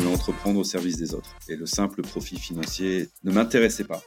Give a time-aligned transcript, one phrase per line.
[0.00, 1.36] Voulais entreprendre au service des autres.
[1.48, 4.02] Et le simple profit financier ne m'intéressait pas.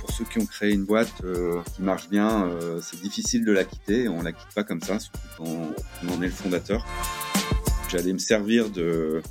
[0.00, 3.52] Pour ceux qui ont créé une boîte euh, qui marche bien, euh, c'est difficile de
[3.52, 4.08] la quitter.
[4.08, 6.84] On la quitte pas comme ça, surtout quand on en est le fondateur.
[7.88, 8.66] J'allais me servir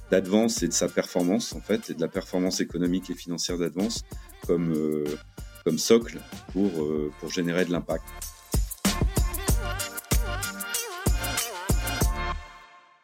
[0.09, 4.05] d'Advance et de sa performance en fait, et de la performance économique et financière d'Advance
[4.47, 5.03] comme euh,
[5.65, 6.21] comme socle
[6.53, 6.71] pour
[7.19, 8.05] pour générer de l'impact.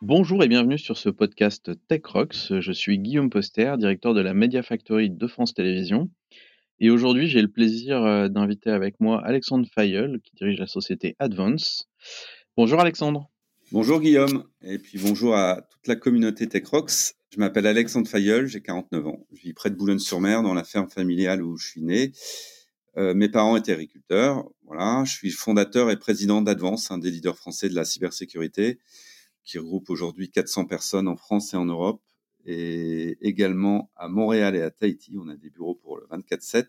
[0.09, 2.51] Bonjour et bienvenue sur ce podcast Tech Rocks.
[2.61, 6.09] Je suis Guillaume Poster, directeur de la Media Factory de France Télévisions.
[6.79, 11.15] Et aujourd'hui, j'ai le plaisir euh, d'inviter avec moi Alexandre Fayol, qui dirige la société
[11.19, 11.87] Advance.
[12.57, 13.29] Bonjour Alexandre.
[13.71, 17.13] Bonjour Guillaume, et puis bonjour à toute la communauté Tech Rocks.
[17.31, 19.27] Je m'appelle Alexandre Fayol, j'ai 49 ans.
[19.31, 22.13] Je vis près de Boulogne-sur-Mer, dans la ferme familiale où je suis né.
[22.97, 24.49] Euh, mes parents étaient agriculteurs.
[24.65, 28.79] Voilà, je suis fondateur et président d'Advance, un des leaders français de la cybersécurité
[29.49, 32.03] qui regroupe aujourd'hui 400 personnes en France et en Europe,
[32.45, 35.17] et également à Montréal et à Tahiti.
[35.19, 36.67] On a des bureaux pour le 24-7.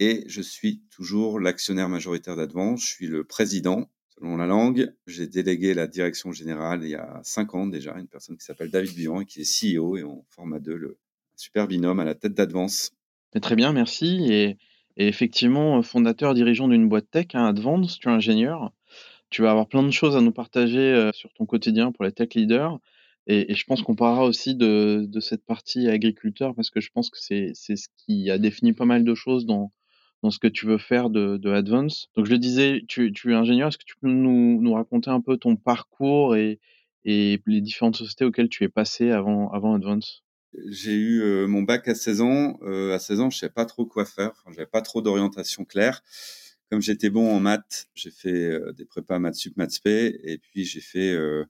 [0.00, 2.80] Et je suis toujours l'actionnaire majoritaire d'Advance.
[2.80, 4.92] Je suis le président, selon la langue.
[5.06, 8.70] J'ai délégué la direction générale il y a cinq ans déjà, une personne qui s'appelle
[8.70, 10.98] David Bivan et qui est CEO, et on forme à deux le
[11.36, 12.90] super binôme à la tête d'Advance.
[13.40, 14.26] Très bien, merci.
[14.28, 14.58] Et,
[14.96, 18.72] et, effectivement, fondateur, dirigeant d'une boîte tech, hein, Advance, tu es ingénieur
[19.34, 22.28] tu vas avoir plein de choses à nous partager sur ton quotidien pour les tech
[22.36, 22.78] leaders.
[23.26, 26.90] Et, et je pense qu'on parlera aussi de, de, cette partie agriculteur parce que je
[26.94, 29.72] pense que c'est ce qui a défini pas mal de choses dans,
[30.22, 32.10] dans ce que tu veux faire de, de Advance.
[32.14, 35.10] Donc je le disais, tu, tu es ingénieur, est-ce que tu peux nous, nous raconter
[35.10, 36.60] un peu ton parcours et,
[37.04, 40.22] et les différentes sociétés auxquelles tu es passé avant, avant Advance?
[40.68, 42.58] J'ai eu euh, mon bac à 16 ans.
[42.62, 44.30] Euh, à 16 ans, je savais pas trop quoi faire.
[44.30, 46.04] Enfin, j'avais pas trop d'orientation claire
[46.74, 50.38] comme j'étais bon en maths, j'ai fait euh, des prépas maths sup, maths spé, et
[50.38, 51.44] puis j'ai fait euh,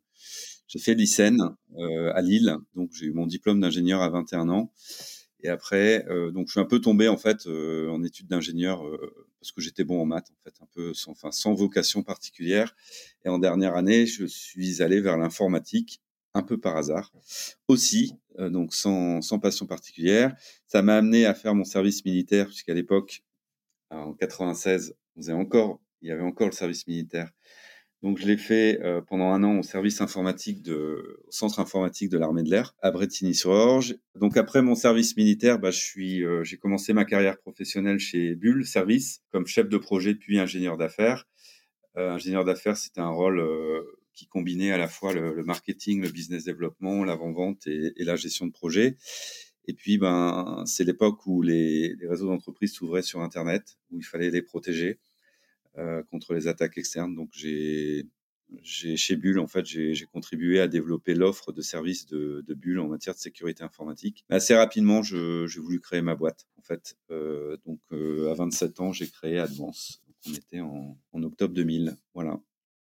[0.68, 1.38] j'ai fait l'ICEN
[1.78, 2.58] euh, à Lille.
[2.74, 4.70] Donc j'ai eu mon diplôme d'ingénieur à 21 ans.
[5.40, 8.82] Et après, donc je suis un peu tombé en fait en études d'ingénieur
[9.40, 12.74] parce que j'étais bon en maths en fait, un peu sans, enfin sans vocation particulière.
[13.26, 16.00] Et en dernière année, je suis allé vers l'informatique
[16.32, 17.12] un peu par hasard
[17.68, 20.34] aussi, donc sans, sans passion particulière.
[20.66, 23.22] Ça m'a amené à faire mon service militaire puisqu'à l'époque,
[23.90, 24.94] en 96,
[25.32, 27.30] encore, il y avait encore le service militaire.
[28.04, 32.10] Donc je l'ai fait euh, pendant un an au service informatique de, au centre informatique
[32.10, 33.96] de l'armée de l'air à Bretigny-sur-Orge.
[34.14, 38.34] Donc après mon service militaire, bah, je suis, euh, j'ai commencé ma carrière professionnelle chez
[38.34, 41.26] Bull Service comme chef de projet puis ingénieur d'affaires.
[41.96, 43.42] Euh, ingénieur d'affaires, c'était un rôle
[44.12, 48.46] qui combinait à la fois le, marketing, le business développement, l'avant-vente et, et, la gestion
[48.46, 48.96] de projet.
[49.66, 54.30] Et puis, ben, c'est l'époque où les, réseaux d'entreprise s'ouvraient sur Internet, où il fallait
[54.30, 54.98] les protéger
[55.78, 57.14] euh, contre les attaques externes.
[57.14, 58.06] Donc, j'ai,
[58.62, 62.88] chez Bull, en fait, j'ai, contribué à développer l'offre de services de, de Bull en
[62.88, 64.24] matière de sécurité informatique.
[64.28, 66.96] Mais assez rapidement, j'ai voulu créer ma boîte, en fait.
[67.10, 70.02] Euh, donc, euh, à 27 ans, j'ai créé Advance.
[70.28, 71.96] On était en, octobre 2000.
[72.14, 72.38] Voilà.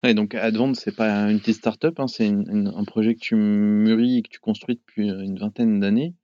[0.03, 4.19] Et donc Advance, c'est pas une petite start-up, hein, c'est un projet que tu mûris
[4.19, 6.15] et que tu construis depuis une vingtaine d'années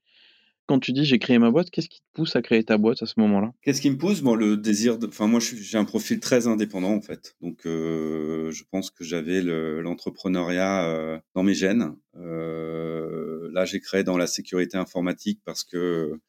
[0.71, 3.03] quand tu dis j'ai créé ma boîte, qu'est-ce qui te pousse à créer ta boîte
[3.03, 3.53] à ce moment-là?
[3.63, 4.21] Qu'est-ce qui me pousse?
[4.21, 4.99] Bon, le désir.
[5.05, 9.43] Enfin, moi, j'ai un profil très indépendant en fait, donc euh, je pense que j'avais
[9.43, 11.97] l'entrepreneuriat euh, dans mes gènes.
[12.15, 16.21] Euh, là, j'ai créé dans la sécurité informatique parce que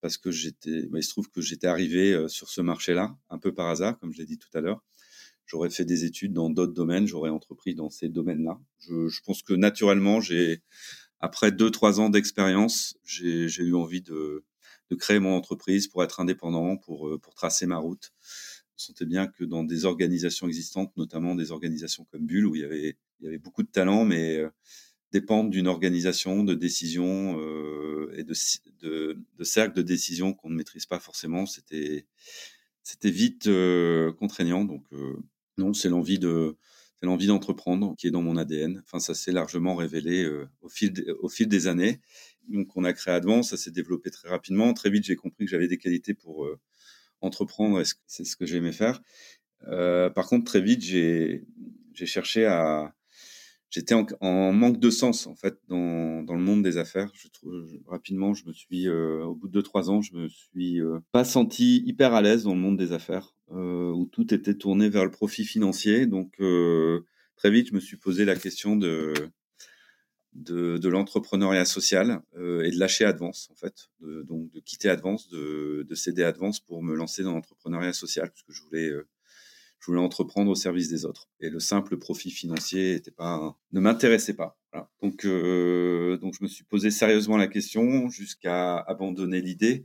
[0.00, 0.86] parce que j'étais.
[0.86, 4.12] Bah, il se trouve que j'étais arrivé sur ce marché-là un peu par hasard, comme
[4.12, 4.82] je l'ai dit tout à l'heure.
[5.46, 8.58] J'aurais fait des études dans d'autres domaines, j'aurais entrepris dans ces domaines-là.
[8.80, 10.62] Je pense que naturellement, j'ai
[11.24, 14.44] après deux trois ans d'expérience, j'ai eu envie de,
[14.98, 18.12] créer mon entreprise pour être indépendant, pour euh, pour tracer ma route.
[18.76, 22.60] Je sentais bien que dans des organisations existantes, notamment des organisations comme Bull, où il
[22.60, 22.64] y
[23.26, 24.50] avait beaucoup de talent, mais euh,
[25.12, 28.34] dépendre d'une organisation, de décision euh, et de,
[28.80, 32.06] de, de cercles de décision qu'on ne maîtrise pas forcément, c'était
[33.02, 34.64] vite euh, contraignant.
[34.64, 34.84] Donc
[35.56, 36.56] non, c'est l'envie de
[37.00, 38.82] c'est l'envie d'entreprendre qui est dans mon ADN.
[38.84, 42.00] Enfin, ça s'est largement révélé euh, au, fil au fil des années.
[42.48, 44.72] Donc, on a créé Advance, ça s'est développé très rapidement.
[44.74, 46.58] Très vite, j'ai compris que j'avais des qualités pour euh,
[47.20, 49.00] entreprendre et c'est ce que j'aimais faire.
[49.66, 51.44] Euh, par contre, très vite, j'ai
[51.94, 52.94] cherché à...
[53.70, 57.10] J'étais en, manque de sens, en fait, dans, dans le monde des affaires.
[57.12, 60.80] Je je, rapidement, je me suis, au bout de deux, trois ans, je me suis
[61.10, 65.04] pas senti hyper à l'aise dans le monde des affaires où tout était tourné vers
[65.04, 66.06] le profit financier.
[66.06, 67.06] Donc euh,
[67.36, 69.12] très vite, je me suis posé la question de
[70.34, 75.28] de, l'entrepreneuriat social euh, et de lâcher Advance en fait, de, donc de quitter Advance,
[75.28, 79.06] de, de céder Advance pour me lancer dans l'entrepreneuriat social parce que je voulais euh,
[79.78, 84.58] je voulais entreprendre au service des autres et le simple profit financier ne m'intéressait pas.
[85.02, 89.84] Donc, euh, donc je me suis posé sérieusement la question jusqu'à abandonner l'idée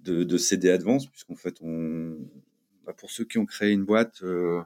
[0.00, 2.14] de, de, céder Advance, puisqu'en fait, on,
[2.96, 4.62] pour ceux qui ont créé une boîte euh,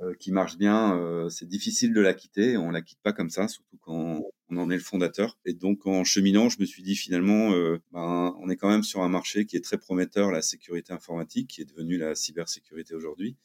[0.00, 2.56] euh, qui marche bien, euh, c'est difficile de la quitter.
[2.56, 5.38] On la quitte pas comme ça, surtout quand on en est le fondateur.
[5.44, 7.50] Et donc, en cheminant, je me suis dit finalement,
[7.92, 11.48] ben, on est quand même sur un marché qui est très prometteur, la sécurité informatique,
[11.48, 13.36] qui est devenue la cybersécurité aujourd'hui.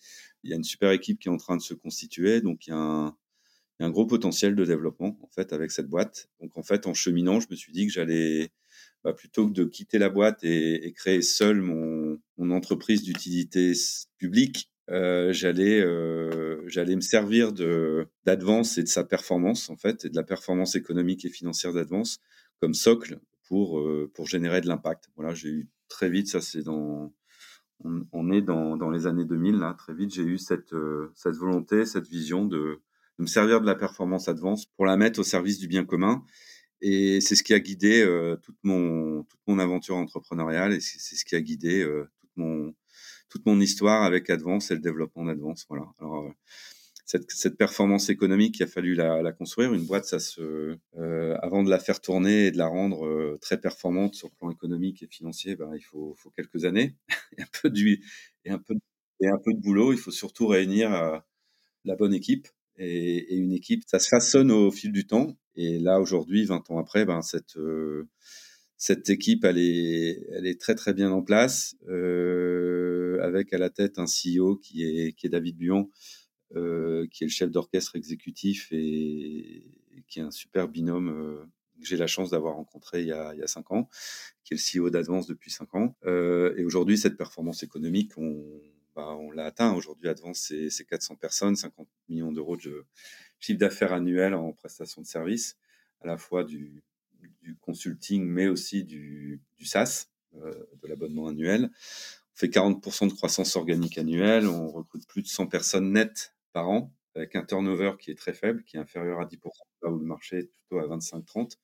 [0.44, 2.70] Il y a une super équipe qui est en train de se constituer, donc il
[2.72, 3.18] y a un,
[3.80, 6.30] y a un gros potentiel de développement en fait avec cette boîte.
[6.42, 8.52] Donc en fait, en cheminant, je me suis dit que j'allais
[9.04, 12.20] bah, plutôt que de quitter la boîte et, créer seul mon,
[12.52, 13.74] entreprise d'utilité
[14.18, 20.04] publique, euh, j'allais euh, j'allais me servir de d'Advance et de sa performance en fait
[20.04, 22.20] et de la performance économique et financière d'Advance
[22.60, 25.10] comme socle pour euh, pour générer de l'impact.
[25.16, 27.14] Voilà, j'ai eu très vite ça c'est dans
[27.86, 30.76] on, est dans, dans les années 2000 là très vite j'ai eu cette
[31.16, 32.82] cette volonté cette vision de
[33.20, 36.24] de me servir de la performance advance pour la mettre au service du bien commun.
[36.86, 38.06] Et c'est ce qui a guidé
[38.42, 41.88] toute mon toute mon aventure entrepreneuriale et c'est ce qui a guidé
[42.20, 42.76] toute mon
[43.30, 45.66] toute mon histoire avec Advance et le développement d'Advance.
[45.70, 45.86] Voilà.
[46.00, 46.30] Alors
[47.06, 49.74] cette, cette, performance économique, il a fallu la, construire.
[49.74, 50.78] Une boîte, ça se,
[51.42, 55.04] avant de la faire tourner et de la rendre très performante sur le plan économique
[55.04, 56.98] et financier, ben, il faut, faut quelques années
[57.38, 58.04] et un peu du
[58.44, 58.76] et un peu
[59.22, 59.94] et un peu de boulot.
[59.94, 60.92] Il faut surtout réunir
[61.86, 65.38] la bonne équipe et, et, une équipe, ça se façonne au fil du temps.
[65.56, 68.08] Et là, aujourd'hui, 20 ans après, ben, cette, euh,
[68.78, 73.70] cette équipe, elle est, elle est très, très bien en place, euh, avec à la
[73.70, 75.90] tête un CEO qui est, qui est David Buon,
[76.56, 79.66] euh, qui est le chef d'orchestre exécutif et,
[80.08, 81.46] qui est un super binôme euh,
[81.80, 83.90] que j'ai la chance d'avoir rencontré il y, a, il y a cinq ans,
[84.44, 85.96] qui est le CEO d'Advance depuis cinq ans.
[86.06, 88.44] Euh, et aujourd'hui, cette performance économique, on,
[88.96, 89.74] bah, on l'a atteint.
[89.74, 92.86] Aujourd'hui, Advance, c'est 400 personnes, 50 millions d'euros de
[93.40, 95.58] chiffre d'affaires annuel en prestation de services,
[96.02, 96.84] à la fois du,
[97.42, 101.70] du consulting, mais aussi du, du SaaS, euh, de l'abonnement annuel.
[101.72, 106.70] On fait 40% de croissance organique annuelle, on recrute plus de 100 personnes nettes par
[106.70, 109.38] an, avec un turnover qui est très faible, qui est inférieur à 10%,
[109.84, 111.58] là où le marché est plutôt à 25-30.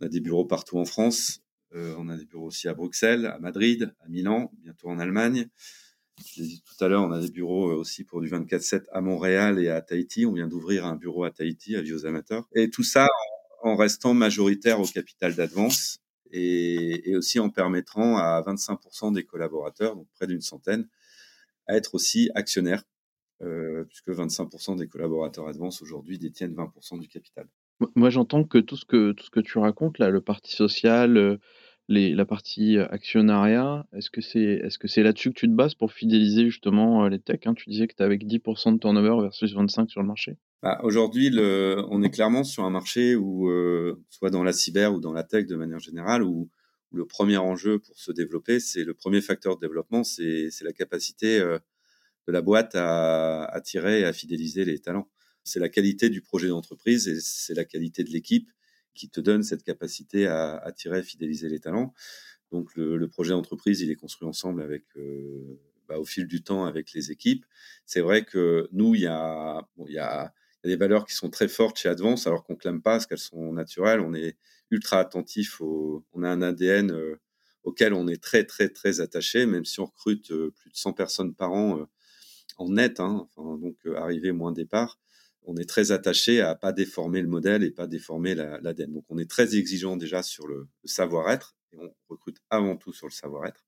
[0.00, 1.42] On a des bureaux partout en France,
[1.74, 5.48] euh, on a des bureaux aussi à Bruxelles, à Madrid, à Milan, bientôt en Allemagne.
[6.18, 8.84] Je l'ai dit tout à l'heure, on a des bureaux euh, aussi pour du 24-7
[8.92, 10.26] à Montréal et à Tahiti.
[10.26, 12.48] On vient d'ouvrir un bureau à Tahiti, à Vieux Amateurs.
[12.54, 13.08] Et tout ça
[13.62, 15.98] en restant majoritaire au capital d'Advance
[16.30, 20.88] et, aussi en permettant à 25% des collaborateurs, donc près d'une centaine,
[21.66, 22.82] à être aussi actionnaires,
[23.42, 27.46] euh, puisque 25% des collaborateurs Advance aujourd'hui détiennent 20% du capital.
[27.94, 31.38] Moi, j'entends que tout ce que tout ce que tu racontes le parti social, euh,
[31.88, 35.92] la partie actionnariat, est-ce que c'est est-ce que c'est là-dessus que tu te bases pour
[35.92, 37.54] fidéliser justement les techs hein?
[37.54, 40.36] Tu disais que tu avec 10% de turnover versus 25 sur le marché.
[40.62, 45.00] Bah, Aujourd'hui, on est clairement sur un marché où, euh, soit dans la cyber ou
[45.00, 46.48] dans la tech de manière générale, où,
[46.94, 51.40] le premier enjeu pour se développer, c'est le premier facteur de développement, c'est la capacité
[51.40, 51.58] euh,
[52.26, 55.08] de la boîte à attirer et à fidéliser les talents.
[55.42, 58.48] C'est la qualité du projet d'entreprise et c'est la qualité de l'équipe
[58.94, 61.92] qui te donne cette capacité à attirer fidéliser les talents.
[62.52, 65.58] Donc le, projet d'entreprise, il est construit ensemble avec euh,
[65.88, 67.44] bah, au fil du temps avec les équipes.
[67.84, 69.66] C'est vrai que nous, il y a,
[70.64, 73.52] des valeurs qui sont très fortes chez Advance, alors qu'on clame pas parce qu'elles sont
[73.52, 74.00] naturelles.
[74.00, 74.38] On est
[74.70, 77.20] ultra attentif au, on a un ADN euh,
[77.64, 80.92] auquel on est très très très attaché, même si on recrute euh, plus de 100
[80.92, 81.86] personnes par an
[82.56, 85.00] en net, hein, donc arrivé moins départ
[85.44, 88.62] on est très attaché à pas déformer le modèle et pas déformer l'ADN.
[88.62, 92.92] La, Donc on est très exigeant déjà sur le, savoir-être et on recrute avant tout
[92.92, 93.64] sur le savoir-être.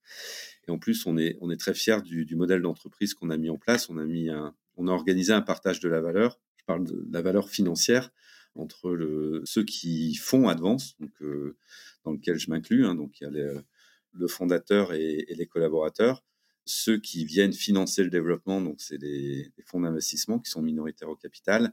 [0.67, 3.51] Et en plus on est on est très fier du, modèle d'entreprise qu'on a mis
[3.51, 3.91] en place.
[3.91, 6.41] On a mis un, on a organisé un partage de la valeur.
[6.57, 8.11] Je parle de la valeur financière
[8.55, 11.59] entre ceux qui font Advance, donc euh,
[12.05, 12.87] dans lequel je m'inclus.
[12.87, 13.63] Hein, donc il y a
[14.13, 16.25] le fondateur et les collaborateurs
[16.67, 21.17] ceux qui viennent financer le développement, donc c'est les, fonds d'investissement qui sont minoritaires au
[21.17, 21.73] capital,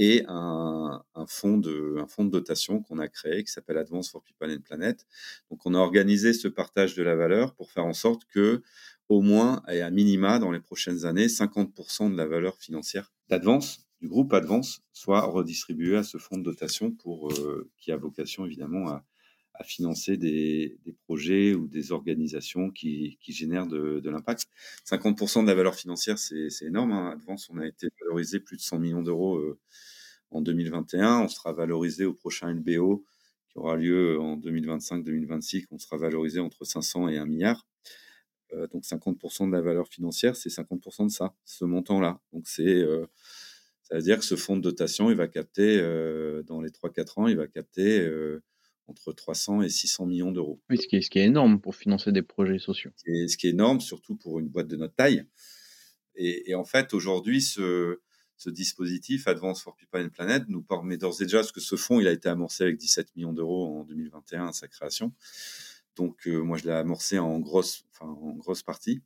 [0.00, 4.50] et un, fonds, de, un de dotation qu'on a créé qui s'appelle Advance for People
[4.50, 5.06] and Planet.
[5.50, 8.62] Donc on a organisé ce partage de la valeur pour faire en sorte que
[9.08, 13.86] au moins et à minima dans les prochaines années, 50% de la valeur financière d'Advance,
[14.00, 18.44] du groupe Advance, soit redistribuée à ce fonds de dotation pour euh, qui a vocation
[18.44, 19.04] évidemment à,
[19.54, 24.46] à financer des, des, projets ou des organisations qui, qui génèrent de, de l'impact.
[24.86, 26.92] 50% de la valeur financière, c'est énorme.
[26.92, 27.10] Hein.
[27.12, 29.58] Advance, on a été valorisé plus de 100 millions d'euros euh,
[30.30, 31.20] en 2021.
[31.20, 33.04] On sera valorisé au prochain LBO
[33.50, 35.66] qui aura lieu en 2025-2026.
[35.70, 37.66] On sera valorisé entre 500 et 1 milliard.
[38.54, 42.20] Euh, donc 50% de la valeur financière, c'est 50% de ça, ce montant-là.
[42.32, 43.06] Donc c'est euh,
[43.82, 45.78] C'est-à-dire que ce fonds de dotation, il va capter,
[46.46, 48.08] dans les 3-4 ans, il va capter
[48.92, 50.60] entre 300 et 600 millions d'euros.
[50.68, 52.90] Oui, ce qui, est, ce qui est énorme pour financer des projets sociaux.
[53.06, 55.24] Et ce qui est énorme, surtout pour une boîte de notre taille.
[56.14, 58.00] Et, en fait, aujourd'hui, ce,
[58.36, 61.76] ce, dispositif Advance for People and Planet nous permet d'ores et déjà, parce que ce
[61.76, 65.14] fonds, il a été amorcé avec 17 millions d'euros en 2021 à sa création.
[65.96, 69.00] Donc, euh, moi, je l'ai amorcé en grosse, enfin, en grosse partie.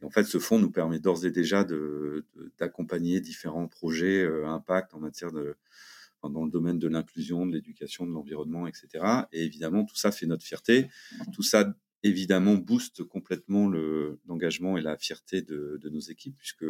[0.00, 1.66] Et en fait, ce fonds nous permet d'ores et déjà
[2.58, 5.56] d'accompagner de, différents projets euh, impact en matière de,
[6.30, 9.04] dans le domaine de l'inclusion, de l'éducation, de l'environnement, etc.
[9.32, 10.88] Et évidemment, tout ça fait notre fierté.
[11.32, 13.68] Tout ça, évidemment, booste complètement
[14.26, 16.66] l'engagement et la fierté de, nos équipes, puisque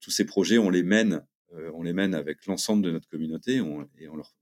[0.00, 1.24] tous ces projets, on les mène,
[1.54, 4.34] euh, on les mène avec l'ensemble de notre communauté et on leur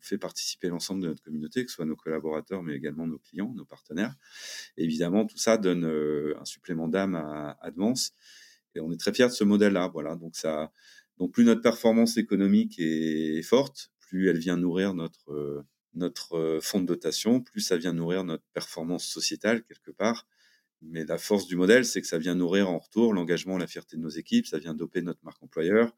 [0.00, 3.52] fait participer l'ensemble de notre communauté, que ce soit nos collaborateurs, mais également nos clients,
[3.54, 4.14] nos partenaires.
[4.76, 8.12] Évidemment, tout ça donne euh, un supplément d'âme à Advance.
[8.74, 9.88] Et on est très fiers de ce modèle-là.
[9.88, 10.16] Voilà.
[10.16, 10.72] Donc, ça,
[11.18, 15.62] donc plus notre performance économique est forte, plus elle vient nourrir notre, euh,
[15.94, 20.26] notre euh, fonds de dotation, plus ça vient nourrir notre performance sociétale quelque part.
[20.80, 23.96] Mais la force du modèle, c'est que ça vient nourrir en retour l'engagement, la fierté
[23.96, 25.92] de nos équipes, ça vient doper notre marque employeur,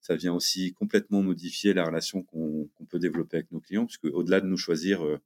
[0.00, 4.42] ça vient aussi complètement modifier la relation qu'on peut développer avec nos clients, puisque au-delà
[4.42, 5.18] de nous choisir, euh,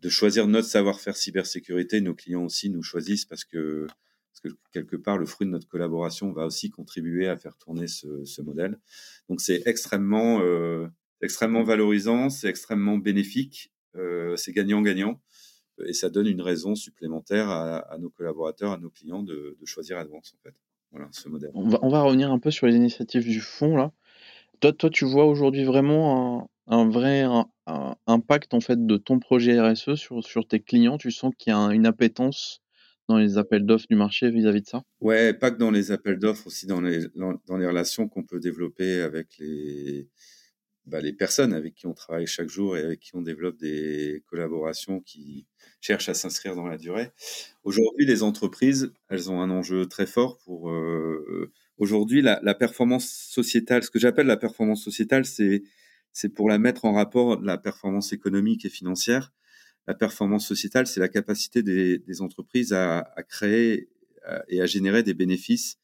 [0.00, 3.86] de choisir notre savoir-faire cybersécurité, nos clients aussi nous choisissent parce que
[4.30, 7.86] parce que quelque part, le fruit de notre collaboration va aussi contribuer à faire tourner
[7.88, 8.78] ce, modèle.
[9.28, 10.86] Donc c'est extrêmement, euh,
[11.20, 15.20] extrêmement valorisant, c'est extrêmement bénéfique, euh, c'est gagnant-gagnant,
[15.86, 20.34] et ça donne une raison supplémentaire à, nos collaborateurs, à nos clients de, choisir Advance,
[20.46, 20.50] en.
[20.92, 21.50] Voilà, ce modèle.
[21.54, 23.92] On va, revenir un peu sur les initiatives du fonds, là.
[24.60, 27.24] Toi, toi tu vois aujourd'hui vraiment un, vrai
[28.06, 30.98] impact, en fait, de ton projet RSE sur, sur tes clients?
[30.98, 32.60] Tu sens qu'il y a une appétence
[33.10, 34.82] dans les appels d'offres du marché vis-à-vis de ça?
[35.00, 38.40] Ouais, pas que dans les appels d'offres, aussi dans les, dans, les relations qu'on peut
[38.40, 40.08] développer avec les,
[40.86, 44.22] bah, les personnes avec qui on travaille chaque jour et avec qui on développe des
[44.26, 45.46] collaborations qui
[45.80, 47.10] cherchent à s'inscrire dans la durée.
[47.64, 50.70] Aujourd'hui, les entreprises, elles ont un enjeu très fort pour...
[50.70, 56.84] Euh, aujourd'hui, la, performance sociétale, ce que j'appelle la performance sociétale, c'est pour la mettre
[56.84, 59.32] en rapport la performance économique et financière
[59.86, 63.88] la performance sociétale, c'est la capacité des, entreprises à, créer
[64.48, 65.78] et à générer des bénéfices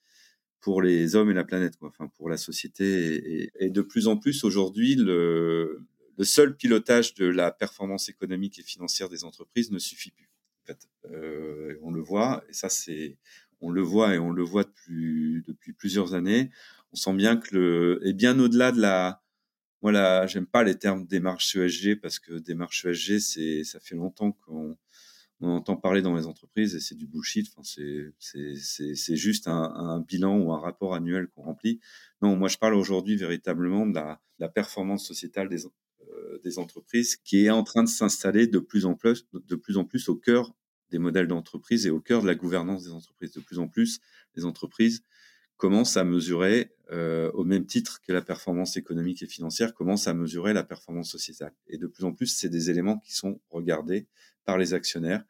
[0.61, 1.89] pour les hommes et la planète, quoi.
[1.89, 3.51] Enfin, pour la société.
[3.61, 5.87] Et, de plus en plus aujourd'hui, le,
[6.23, 10.29] seul pilotage de la performance économique et financière des entreprises ne suffit plus.
[10.63, 10.89] En fait.
[11.13, 13.17] Euh, on le voit, et ça c'est,
[13.61, 16.51] on le voit et on le voit depuis, depuis plusieurs années.
[16.93, 19.23] On sent bien que le, et bien au-delà de la,
[19.87, 24.33] voilà, j'aime pas les termes démarche ESG parce que démarche ESG, c'est, ça fait longtemps
[24.33, 24.77] qu'on
[25.39, 27.47] on entend parler dans les entreprises et c'est du bullshit.
[27.55, 27.63] Enfin,
[28.19, 31.79] c'est, juste un, bilan ou un rapport annuel qu'on remplit.
[32.21, 37.45] Non, moi, je parle aujourd'hui véritablement de la, performance sociétale des, euh, des entreprises qui
[37.45, 40.53] est en train de s'installer de plus en plus, de plus en plus au cœur
[40.91, 43.31] des modèles d'entreprise et au cœur de la gouvernance des entreprises.
[43.31, 44.01] De plus en plus,
[44.35, 45.05] les entreprises
[45.57, 50.15] commence à mesurer, euh, au même titre que la performance économique et financière, commence à
[50.15, 51.53] mesurer la performance sociétale.
[51.69, 54.07] Et de plus en plus, c'est des éléments qui sont regardés
[54.45, 55.25] par les actionnaires,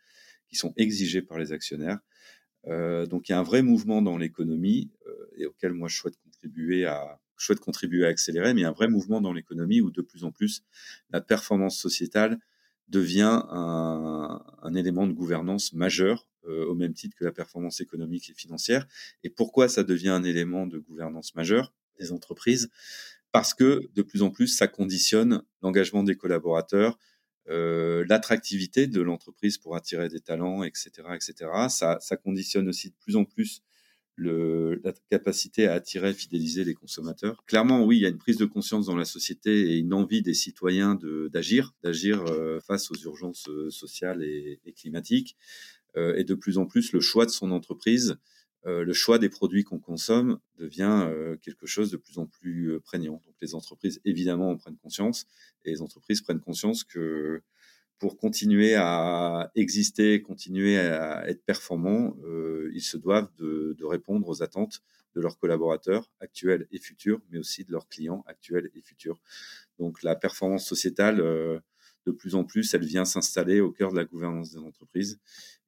[0.48, 2.00] qui sont exigés par les actionnaires.
[2.66, 5.96] Euh, donc il y a un vrai mouvement dans l'économie euh, et auquel moi je
[5.96, 9.20] souhaite contribuer à je souhaite contribuer à accélérer, mais il y a un vrai mouvement
[9.20, 10.64] dans l'économie où de plus en plus
[11.10, 12.38] la performance sociétale
[12.88, 18.30] devient un, un élément de gouvernance majeur euh, au même titre que la performance économique
[18.30, 18.86] et financière.
[19.24, 22.70] Et pourquoi ça devient un élément de gouvernance majeur des entreprises?
[23.32, 26.98] Parce que de plus en plus, ça conditionne l'engagement des collaborateurs,
[27.48, 31.50] euh, l'attractivité de l'entreprise pour attirer des talents, etc., etc.
[31.68, 33.62] Ça, ça conditionne aussi de plus en plus
[34.16, 37.44] le, la capacité à attirer, fidéliser les consommateurs.
[37.46, 40.22] Clairement, oui, il y a une prise de conscience dans la société et une envie
[40.22, 40.98] des citoyens
[41.30, 45.36] d'agir, d'agir euh, face aux urgences sociales et, et climatiques.
[45.96, 48.16] Euh, et de plus en plus le choix de son entreprise,
[48.66, 52.78] euh, le choix des produits qu'on consomme devient euh, quelque chose de plus en plus
[52.80, 53.22] prégnant.
[53.24, 55.26] Donc les entreprises, évidemment, en prennent conscience
[55.64, 57.40] et les entreprises prennent conscience que
[57.98, 62.16] pour continuer à exister, continuer à être performants,
[62.72, 64.82] ils se doivent de, répondre aux attentes
[65.14, 69.20] de leurs collaborateurs actuels et futurs, mais aussi de leurs clients actuels et futurs.
[69.78, 71.16] Donc la performance sociétale,
[72.06, 75.18] de plus en plus, elle vient s'installer au cœur de la gouvernance des entreprises.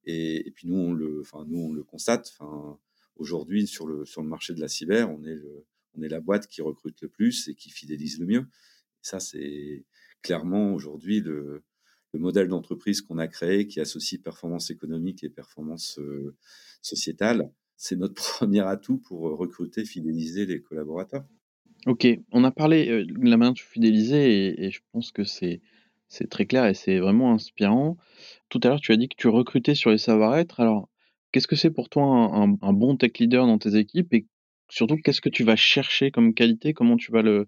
[0.05, 2.33] Et, puis nous, on le, enfin nous, on le constate.
[2.39, 2.79] Enfin,
[3.17, 6.21] aujourd'hui, sur le sur le marché de la cyber, on est le, on est la
[6.21, 8.47] boîte qui recrute le plus et qui fidélise le mieux.
[9.03, 9.85] ça, c'est
[10.23, 11.63] clairement aujourd'hui le,
[12.13, 16.35] le modèle d'entreprise qu'on a créé, qui associe performance économique et performance euh,
[16.83, 17.51] sociétale.
[17.77, 21.25] C'est notre premier atout pour recruter, fidéliser les collaborateurs.
[21.87, 25.61] OK, on a parlé, de la manière de fidéliser et je pense que c'est
[26.29, 27.97] très clair et c'est vraiment inspirant.
[28.49, 30.59] Tout à l'heure, tu as dit que tu recrutais sur les savoir-être.
[30.59, 30.89] Alors,
[31.31, 34.27] qu'est-ce que c'est pour toi un bon tech leader dans tes équipes et
[34.69, 36.75] surtout, qu'est-ce que tu vas chercher comme qualité?
[36.75, 37.47] Comment tu vas le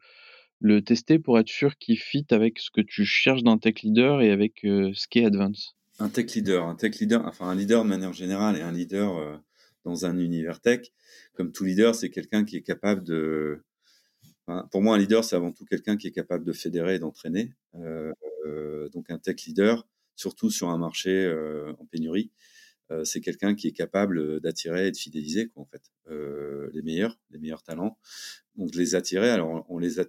[0.60, 4.22] le tester pour être sûr qu'il fit avec ce que tu cherches d'un tech leader
[4.22, 5.76] et avec, heu, ce qu'est Advance?
[5.98, 9.18] Un tech leader, un tech leader, enfin un leader de manière générale et un leader,
[9.18, 9.38] heu,
[9.84, 10.92] dans un univers tech,
[11.34, 13.62] comme tout leader, c'est quelqu'un qui est capable de
[14.70, 17.52] pour moi, un leader, c'est avant tout quelqu'un qui est capable de fédérer et d'entraîner.
[17.76, 19.86] Euh, donc un tech leader,
[20.16, 22.30] surtout sur un marché euh, en pénurie,
[22.90, 25.82] euh, c'est quelqu'un qui est capable d'attirer et de fidéliser en fait,
[26.72, 27.98] les meilleurs, les meilleurs talents.
[28.56, 30.00] Donc de les attirer, alors on les,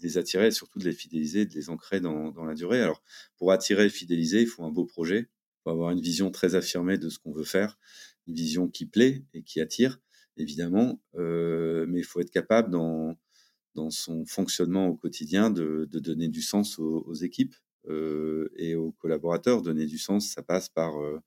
[0.00, 2.80] les attirer et surtout de les fidéliser, de les ancrer dans, dans la durée.
[2.80, 3.02] Alors
[3.36, 6.54] pour attirer et fidéliser, il faut un beau projet, il faut avoir une vision très
[6.54, 7.78] affirmée de ce qu'on veut faire,
[8.26, 10.00] une vision qui plaît et qui attire,
[10.36, 13.16] évidemment, mais il faut être capable dans
[13.76, 17.54] dans son fonctionnement au quotidien de, de donner du sens aux, aux équipes
[17.88, 19.62] euh, et aux collaborateurs.
[19.62, 21.20] Donner du sens, ça passe par euh,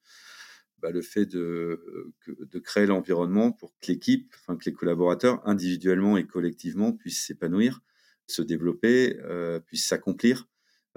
[0.80, 6.18] bah, le fait de, de créer l'environnement pour que l'équipe, enfin que les collaborateurs individuellement
[6.18, 7.82] et collectivement puissent s'épanouir,
[8.28, 10.48] se développer, euh, puissent s'accomplir,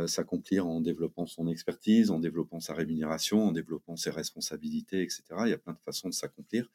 [0.00, 5.22] euh, s'accomplir en développant son expertise, en développant sa rémunération, en développant ses responsabilités, etc.
[5.44, 6.70] Il y a plein de façons de s'accomplir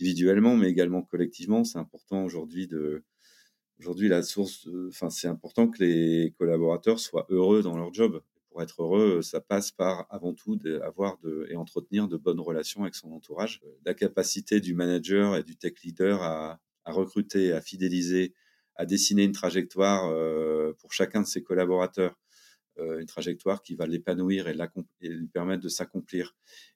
[0.00, 1.64] individuellement, mais également collectivement.
[1.64, 3.04] C'est important aujourd'hui de
[3.78, 8.22] Aujourd'hui, la source, enfin, c'est important que les collaborateurs soient heureux dans leur job.
[8.48, 12.82] Pour être heureux, ça passe par avant tout avoir de, et entretenir de bonnes relations
[12.82, 13.60] avec son entourage.
[13.84, 18.34] La capacité du manager et du tech leader à recruter, à fidéliser,
[18.76, 22.18] à dessiner une trajectoire euh, pour chacun de ses collaborateurs,
[22.78, 24.56] euh, une trajectoire qui va l'épanouir et,
[25.00, 26.34] lui permettre de s'accomplir.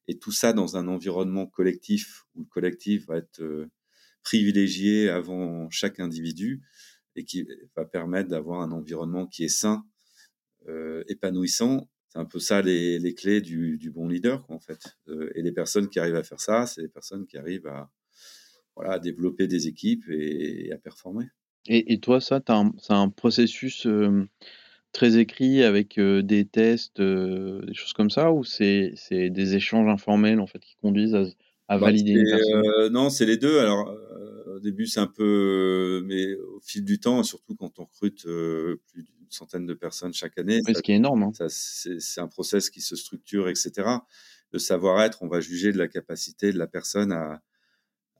[0.09, 3.71] Et tout ça dans un environnement collectif où le collectif va être euh,
[4.23, 6.63] privilégié avant chaque individu
[7.17, 9.87] et qui va permettre d'avoir un environnement qui est sain,
[10.69, 11.89] euh, épanouissant.
[12.09, 14.97] C'est un peu ça les, les clés du, du, bon leader, quoi, en fait.
[15.09, 17.91] Euh, et les personnes qui arrivent à faire ça, c'est les personnes qui arrivent à,
[18.75, 21.27] voilà, à développer des équipes et à performer.
[21.69, 22.41] Et, et toi, ça,
[22.79, 24.29] c'est un, processus euh,
[24.93, 29.89] très écrit avec euh, des tests, euh, des choses comme ça, ou c'est des échanges
[29.89, 31.25] informels en fait qui conduisent à,
[31.69, 32.93] à bah, valider une personne?
[32.93, 33.59] Non, c'est les deux.
[33.59, 33.95] Alors,
[34.55, 39.03] au début, c'est un peu, mais au fil du temps, surtout quand on recrute plus
[39.03, 41.25] d'une centaine de personnes chaque année, oui, ce qui est énorme.
[41.25, 41.49] Hein.
[41.49, 43.89] C'est un process qui se structure, etc.
[44.53, 47.43] Le savoir-être, on va juger de la capacité de la personne à,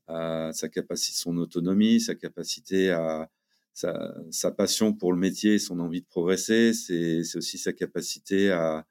[0.07, 3.31] à sa capacité, son autonomie, sa capacité à
[3.75, 6.73] sa, sa, passion pour le métier, son envie de progresser.
[6.73, 8.87] C'est aussi sa capacité à,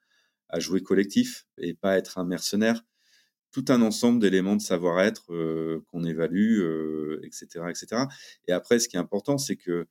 [0.49, 2.83] à jouer collectif et pas être un mercenaire
[3.55, 8.03] tout un ensemble d'éléments de savoir-être euh, qu'on évalue, euh, etc., etc.
[8.49, 9.87] Et après, ce qui est important, c'est que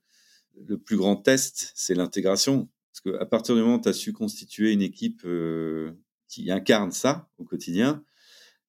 [0.67, 2.69] le plus grand test, c'est l'intégration.
[2.91, 5.93] Parce qu'à partir du moment où tu as su constituer une équipe euh,
[6.27, 8.03] qui incarne ça au quotidien,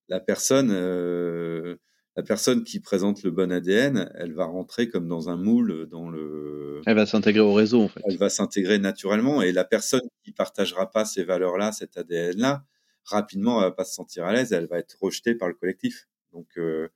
[0.08, 1.76] la personne, euh,
[2.16, 6.09] la personne qui présente le bon ADN, elle va rentrer comme dans un moule dans
[6.09, 6.81] le.
[6.87, 8.00] Elle va s'intégrer au réseau, en fait.
[8.09, 9.42] Elle va s'intégrer naturellement.
[9.42, 12.64] Et la personne qui partagera pas ces valeurs-là, cet ADN-là,
[13.05, 16.09] rapidement, elle va pas se sentir à l'aise, elle va être rejetée par le collectif.
[16.33, 16.88] Donc, euh,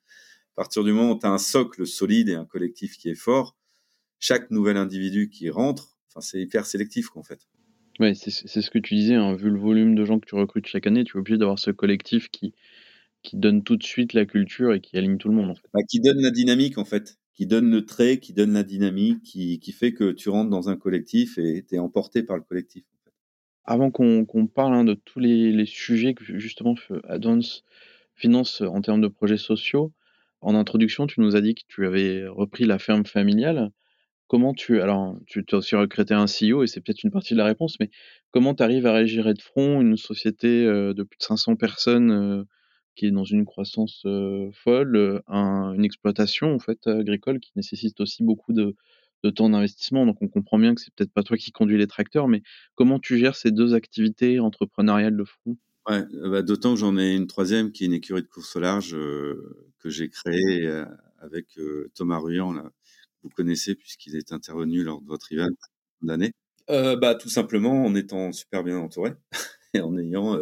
[0.55, 3.15] à partir du moment où tu as un socle solide et un collectif qui est
[3.15, 3.57] fort,
[4.19, 7.47] chaque nouvel individu qui rentre, enfin, c'est hyper sélectif, en fait.
[7.99, 10.67] Oui, c'est ce que tu disais, hein, vu le volume de gens que tu recrutes
[10.67, 12.55] chaque année, tu es obligé d'avoir ce collectif qui,
[13.23, 15.51] qui donne tout de suite la culture et qui aligne tout le monde.
[15.51, 15.69] En fait.
[15.73, 17.19] bah, qui donne la dynamique, en fait.
[17.35, 20.69] Qui donne le trait, qui donne la dynamique, qui, qui fait que tu rentres dans
[20.69, 22.85] un collectif et tu es emporté par le collectif.
[23.65, 27.65] Avant qu'on qu'on parle hein, de tous les, les, sujets que justement Advance
[28.15, 29.93] finance en termes de projets sociaux,
[30.41, 33.71] en introduction, tu nous as dit que tu avais repris la ferme familiale.
[34.27, 34.81] Comment tu.
[34.81, 37.77] Alors, tu as aussi recruté un CEO et c'est peut-être une partie de la réponse,
[37.81, 37.91] mais
[38.31, 42.47] comment tu arrives à gérer de front une société de plus de 500 personnes
[43.01, 44.07] qui est dans une croissance
[44.53, 48.77] folle, un, une exploitation en fait agricole qui nécessite aussi beaucoup de,
[49.23, 50.07] de temps d'investissement.
[50.07, 52.43] Donc on comprend bien que c'est peut-être pas toi qui conduis les tracteurs, mais
[52.75, 55.57] comment tu gères ces deux activités entrepreneuriales de front
[55.89, 58.61] Ouais, bah, d'autant que j'en ai une troisième qui est une écurie de course au
[58.61, 60.85] large euh, que j'ai créée euh,
[61.19, 62.71] avec euh, Thomas Ruyant, là,
[63.23, 65.49] vous connaissez puisqu'il est intervenu lors de votre event
[66.03, 66.33] d'année.
[66.69, 69.15] bah, tout simplement en étant super bien entouré
[69.75, 70.39] et en ayant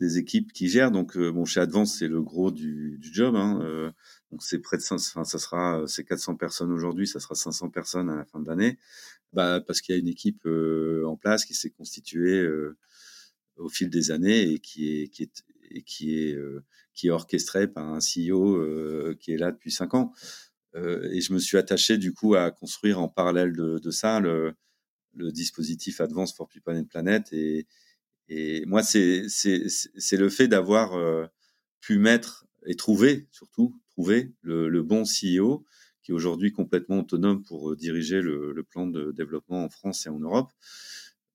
[0.00, 0.90] des équipes qui gèrent.
[0.90, 3.36] Donc, bon, chez Advance, c'est le gros du, job.
[3.36, 3.92] Hein,
[4.30, 7.70] donc c'est près de 500, enfin ça sera c'est 400 personnes aujourd'hui, ça sera 500
[7.70, 8.78] personnes à la fin de l'année.
[9.32, 12.76] Bah parce qu'il y a une équipe euh, en place qui s'est constituée euh,
[13.56, 17.10] au fil des années et qui est qui est et qui est euh, qui est
[17.10, 20.12] orchestrée par un CEO qui est là depuis cinq ans.
[20.74, 24.54] et je me suis attaché du coup à construire en parallèle de, ça le,
[25.14, 27.32] dispositif Advance for People and Planet.
[27.32, 27.66] Et,
[28.30, 29.26] et moi, c'est
[30.12, 31.28] le fait d'avoir
[31.80, 35.64] pu mettre et trouver, surtout, trouver le, bon CEO
[36.02, 40.20] qui est aujourd'hui complètement autonome pour diriger le, plan de développement en France et en
[40.20, 40.50] Europe.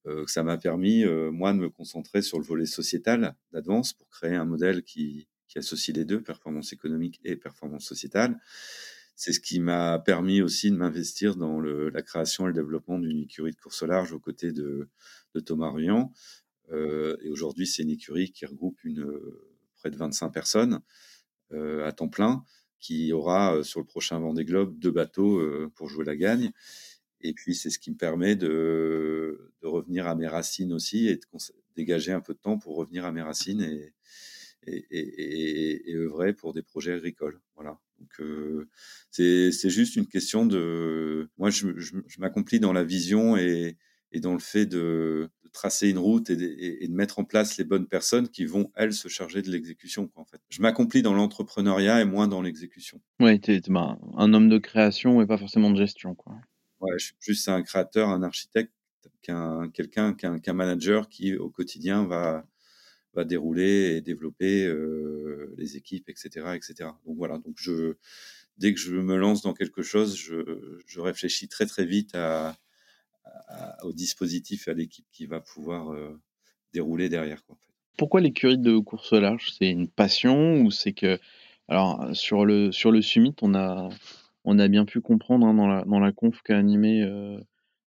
[0.07, 4.07] Euh, ça m'a permis, euh, moi, de me concentrer sur le volet sociétal d'Advance pour
[4.09, 8.37] créer un modèle qui, associe les deux, performance économique et performance sociétale.
[9.15, 13.19] C'est ce qui m'a permis aussi de m'investir dans la création et le développement d'une
[13.19, 14.89] écurie de course au large aux côtés de,
[15.33, 16.11] de Thomas Ruyant.
[16.71, 19.05] Euh, et aujourd'hui, c'est une écurie qui regroupe une,
[19.75, 20.81] près de 25 personnes
[21.51, 22.43] euh, à temps plein,
[22.79, 26.51] qui aura sur le prochain Vendée Globe deux bateaux euh, pour jouer la gagne.
[27.21, 31.21] Et puis, c'est ce qui me permet de, revenir à mes racines aussi et de
[31.75, 33.93] dégager un peu de temps pour revenir à mes racines et,
[35.95, 37.39] œuvrer pour des projets agricoles.
[37.55, 37.79] Voilà.
[37.99, 38.67] Donc, euh,
[39.09, 41.29] c'est juste une question de.
[41.37, 41.67] Moi, je,
[42.19, 43.77] m'accomplis dans la vision et,
[44.15, 47.63] dans le fait de tracer une route et de, et de, mettre en place les
[47.63, 50.11] bonnes personnes qui vont, elles, se charger de l'exécution.
[50.15, 50.39] En fait.
[50.49, 53.01] Je m'accomplis dans l'entrepreneuriat et moins dans l'exécution.
[53.19, 56.13] Oui, tu es, ben, un homme de création et pas forcément de gestion.
[56.13, 56.35] Quoi.
[56.81, 58.73] Ouais, je suis plus un créateur, un architecte
[59.21, 62.45] qu'un quelqu'un qu'un qu manager qui au quotidien va
[63.13, 66.89] va dérouler et développer euh, les équipes, etc., etc.
[67.05, 67.37] Donc voilà.
[67.37, 67.95] Donc je
[68.57, 72.57] dès que je me lance dans quelque chose, je, je réfléchis très très vite à,
[73.47, 76.19] à, au dispositif et à l'équipe qui va pouvoir euh,
[76.73, 77.43] dérouler derrière.
[77.45, 77.73] Quoi, en fait.
[77.97, 81.19] Pourquoi l'écurie de course large C'est une passion ou c'est que
[81.67, 83.89] alors sur le sur le summit, on a
[84.43, 87.39] on a bien pu comprendre hein, dans, la, dans la conf qu'a animé euh,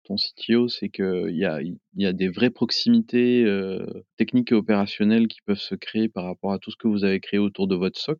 [0.05, 3.85] ton CTO, c'est qu'il y a, y a des vraies proximités euh,
[4.17, 7.19] techniques et opérationnelles qui peuvent se créer par rapport à tout ce que vous avez
[7.19, 8.19] créé autour de votre SOC.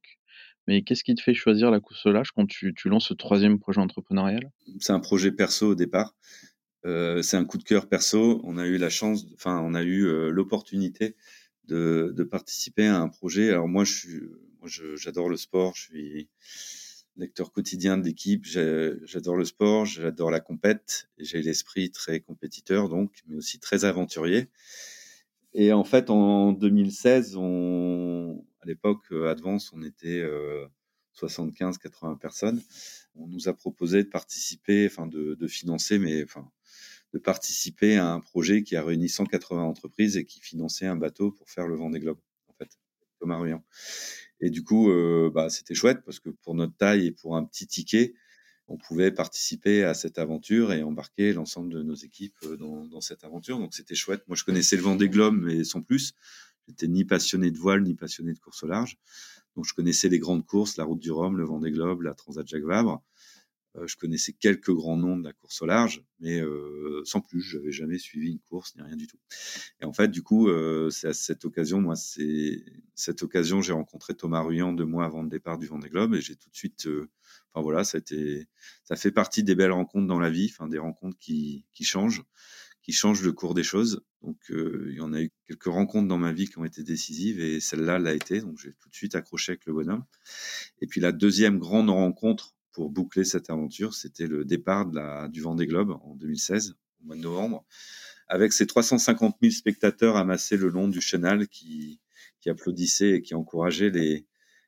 [0.68, 3.60] Mais qu'est-ce qui te fait choisir la course large quand tu, tu lances ce troisième
[3.60, 4.52] projet entrepreneurial?
[4.80, 6.16] C'est un projet perso au départ.
[6.86, 8.42] Euh, c'est un coup de cœur perso.
[8.44, 11.16] On a eu la chance, enfin, on a eu euh, l'opportunité
[11.66, 13.50] de, de, participer à un projet.
[13.50, 14.22] Alors moi, je suis,
[14.96, 15.76] j'adore le sport.
[15.76, 16.30] Je suis
[17.18, 18.46] lecteur quotidien de l'équipe.
[18.46, 21.10] J'adore le sport, j'adore la compète.
[21.18, 24.50] J'ai l'esprit très compétiteur, donc, mais aussi très aventurier.
[25.54, 30.68] Et en fait, en 2016, on, à l'époque, euh, Advance, on était euh,
[31.18, 32.62] 75-80 personnes.
[33.16, 36.52] On nous a proposé de participer, enfin de, de, financer, mais enfin
[37.16, 41.32] de participer à un projet qui a réuni 180 entreprises et qui finançait un bateau
[41.32, 42.78] pour faire le Vendée Globe, en fait,
[43.22, 43.64] Thomas Ruyant.
[44.42, 47.46] Et du coup, euh, bah, c'était chouette parce que pour notre taille et pour un
[47.46, 48.16] petit ticket,
[48.68, 53.24] on pouvait participer à cette aventure et embarquer l'ensemble de nos équipes euh, dans, cette
[53.24, 53.60] aventure.
[53.60, 54.24] Donc c'était chouette.
[54.28, 56.16] Moi, je connaissais le Vendée Globe, mais sans plus.
[56.68, 58.98] J'étais ni passionné de voile, ni passionné de course au large.
[59.56, 62.46] Donc je connaissais les grandes courses, la Route du Rhum, le Vendée Globe, la Transat
[62.46, 63.02] Jacques Vabre.
[63.78, 67.42] Euh, je connaissais quelques grands noms de la course au large, mais euh, sans plus,
[67.42, 69.20] je n'avais jamais suivi une course ni rien du tout.
[69.82, 72.64] Et en fait, du coup, euh, c'est à cette occasion, moi, c'est
[72.96, 76.22] cette occasion, j'ai rencontré Thomas Ruyant deux mois avant le départ du Vendée Globe, et
[76.22, 77.10] j'ai tout de suite, euh,
[77.54, 78.48] enfin voilà, ça, a été,
[78.84, 82.24] ça fait partie des belles rencontres dans la vie, enfin des rencontres qui, qui changent,
[82.82, 84.02] qui changent le cours des choses.
[84.22, 86.84] Donc, euh, il y en a eu quelques rencontres dans ma vie qui ont été
[86.84, 88.42] décisives, et celle-là l'a été.
[88.42, 90.06] Donc, j'ai tout de suite accroché avec le bonhomme.
[90.82, 95.30] Et puis la deuxième grande rencontre pour boucler cette aventure, c'était le départ de la,
[95.30, 97.66] du Vendée Globe en 2016, au mois de novembre,
[98.28, 102.02] avec ces 350 000 spectateurs amassés le long du chenal qui,
[102.48, 104.28] applaudissaient et qui encourageaient les,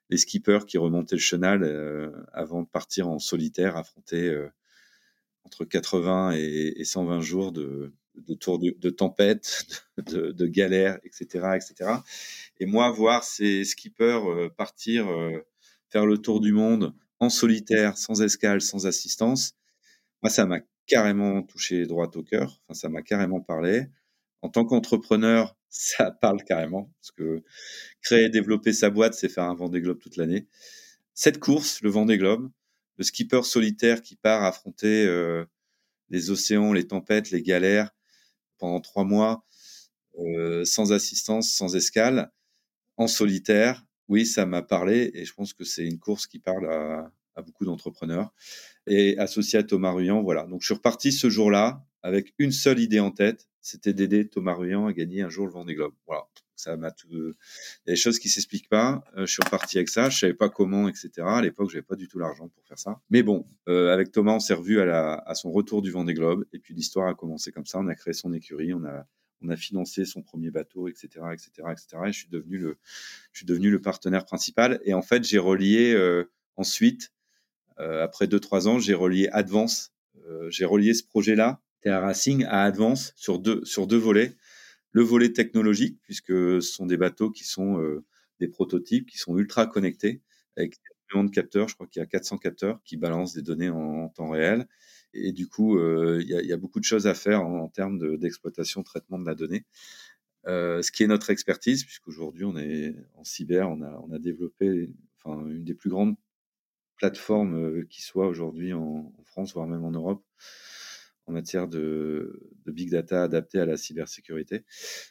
[0.10, 4.48] les skippers qui remontaient le chenal euh, avant de partir en solitaire, affronter euh,
[5.44, 9.68] entre 80 et, et, 120 jours de, de de, de tempête,
[9.98, 11.92] de, galères, etc., etc.
[12.62, 15.08] Et moi, voir ces skippers euh, partir
[15.90, 19.54] faire le tour du monde en solitaire, sans escale, sans assistance,
[20.24, 22.62] moi, ça m'a carrément touché droit au cœur.
[22.68, 23.88] Enfin, ça m'a carrément parlé.
[24.42, 27.44] En tant qu'entrepreneur, ça parle carrément parce que
[28.02, 30.48] créer et développer sa boîte, c'est faire un Vendée Globe toute l'année.
[31.14, 32.50] Cette course, le Vendée Globe,
[32.98, 35.46] le skipper solitaire qui part affronter euh,
[36.10, 37.92] les océans, les tempêtes, les galères
[38.58, 39.46] pendant trois mois,
[40.20, 42.32] euh, sans assistance, sans escale,
[42.98, 46.72] en solitaire, oui, ça m'a parlé et je pense que c'est une course qui parle
[46.72, 48.34] à, beaucoup d'entrepreneurs.
[48.88, 50.44] Et associé à Thomas Ruyant, voilà.
[50.48, 54.56] Donc je suis reparti ce jour-là avec une seule idée en tête, c'était d'aider Thomas
[54.56, 55.94] Ruyant à gagner un jour le Vendée Globe.
[56.08, 56.26] Voilà.
[56.56, 57.08] Ça m'a tout.
[57.12, 57.34] Il
[57.86, 59.04] y a des choses qui s'expliquent pas.
[59.16, 60.10] Euh, je suis reparti avec ça.
[60.10, 61.12] Je savais pas comment, etc.
[61.20, 63.00] À l'époque, j'avais pas du tout l'argent pour faire ça.
[63.12, 66.16] Mais bon, euh, avec Thomas, on s'est revu à, la, à son retour du Vendée
[66.16, 66.46] Globe.
[66.54, 67.78] Et puis l'histoire a commencé comme ça.
[67.78, 68.74] On a créé son écurie.
[68.74, 69.06] On a
[69.42, 71.88] on a financé son premier bateau, etc., etc., etc.
[72.06, 72.78] Et je suis devenu le,
[73.32, 74.80] je partenaire principal.
[74.84, 77.12] Et en fait, j'ai relié euh, ensuite
[77.80, 79.94] après 2-3 ans, j'ai relié Advance,
[80.50, 84.34] j'ai relié ce projet-là, Terra Racing, à Advance sur deux, sur deux volets.
[84.94, 88.02] Le volet technologique, puisque ce sont des bateaux qui sont
[88.40, 90.24] des prototypes, qui sont ultra connectés,
[90.56, 90.80] avec
[91.16, 94.30] de capteurs, je crois qu'il y a 400 capteurs qui balancent des données en, temps
[94.30, 94.68] réel.
[95.18, 99.20] Et du coup, il y, a beaucoup de choses à faire en, termes d'exploitation, traitement
[99.20, 99.66] de la donnée.
[100.48, 104.20] Euh, ce qui est notre expertise, puisqu'aujourd'hui on est en cyber, on a, on a
[104.20, 106.16] développé enfin, une des plus grandes
[106.96, 110.24] plateformes euh, qui soit aujourd'hui en, France, voire même en Europe,
[111.26, 114.64] en matière de, de, big data adapté à la cybersécurité.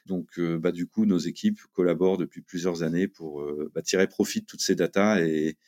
[0.07, 4.41] Donc, euh, bah, du coup, nos équipes collaborent depuis plusieurs années pour bah, tirer profit
[4.41, 5.59] de toutes ces datas et,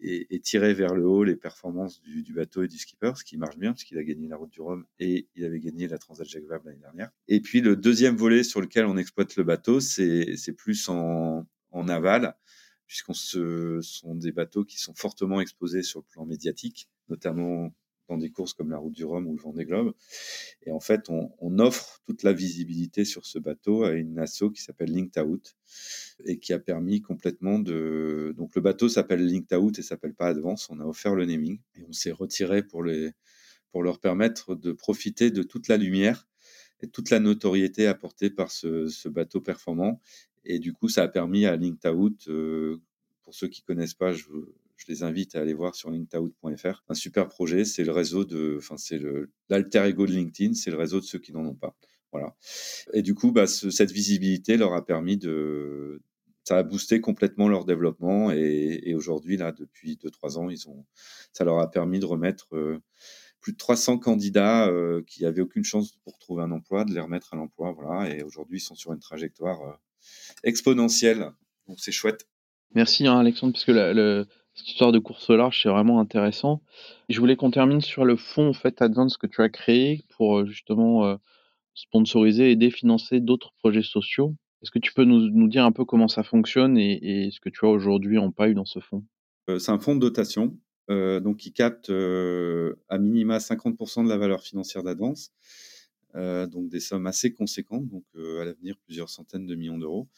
[0.00, 3.36] et, tirer vers le haut les performances du, du, bateau et du skipper, ce qui
[3.36, 6.26] marche bien puisqu'il a gagné la route du Rhum et il avait gagné la Transat
[6.26, 7.10] Jacques Vabre l'année dernière.
[7.28, 11.88] Et puis le deuxième volet sur lequel on exploite le bateau, c'est plus en, en
[11.88, 12.36] aval,
[12.86, 17.72] puisqu'on se sont des bateaux qui sont fortement exposés sur le plan médiatique, notamment
[18.08, 19.94] dans des courses comme la Route du Rhum ou le Vendée Globe.
[20.62, 24.50] Et en fait, on, on, offre toute la visibilité sur ce bateau à une asso
[24.54, 25.56] qui s'appelle Linked Out
[26.24, 28.34] et qui a permis complètement de.
[28.36, 30.68] Donc le bateau s'appelle Linked Out et s'appelle pas Advance.
[30.70, 33.12] On a offert le naming et on s'est retiré pour les
[33.72, 36.26] pour leur permettre de profiter de toute la lumière
[36.80, 40.00] et toute la notoriété apportée par ce, ce bateau performant.
[40.44, 42.80] Et du coup, ça a permis à Linked Out, euh,
[43.22, 44.26] pour ceux qui connaissent pas, je,
[44.76, 46.84] je les invite à aller voir sur linkedout.fr.
[46.88, 49.00] Un super projet, c'est le réseau de, enfin c'est
[49.48, 51.76] l'alter ego de LinkedIn, c'est le réseau de ceux qui n'en ont pas.
[52.12, 52.34] Voilà.
[52.92, 56.00] Et du coup, bah, cette visibilité leur a permis de,
[56.46, 60.86] ça a boosté complètement leur développement et, aujourd'hui là, depuis 2-3 ans, ils ont,
[61.32, 62.80] ça leur a permis de remettre euh,
[63.40, 67.00] plus de 300 candidats euh, qui n'avaient aucune chance pour trouver un emploi, de les
[67.00, 68.08] remettre à l'emploi, voilà.
[68.14, 69.72] Et aujourd'hui, ils sont sur une trajectoire euh,
[70.44, 71.32] exponentielle.
[71.66, 72.28] Donc c'est chouette.
[72.74, 76.62] Merci hein, Alexandre, parce que le, cette histoire de course large, c'est vraiment intéressant.
[77.10, 80.38] Je voulais qu'on termine sur le fonds en fait Advance que tu as créé pour
[80.38, 81.16] euh, justement euh,
[81.74, 84.34] sponsoriser, aider, financer d'autres projets sociaux.
[84.62, 87.50] Est-ce que tu peux nous, nous, dire un peu comment ça fonctionne et, ce que
[87.50, 89.04] tu as aujourd'hui en paille dans ce fonds?
[89.50, 94.40] Euh, C'est un fonds de dotation, donc qui capte à minima 50% de la valeur
[94.40, 95.32] financière d'Advance,
[96.14, 100.08] donc des sommes assez conséquentes, donc à l'avenir plusieurs centaines de millions d'euros.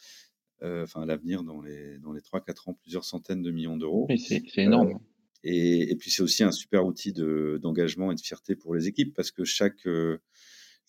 [0.61, 3.77] Euh, enfin à l'avenir dans les dans les trois quatre ans plusieurs centaines de millions
[3.77, 4.07] d'euros.
[4.17, 4.89] C'est énorme.
[4.89, 4.97] Euh,
[5.43, 8.87] et, et, puis c'est aussi un super outil de d'engagement et de fierté pour les
[8.87, 10.17] équipes parce que chaque euh,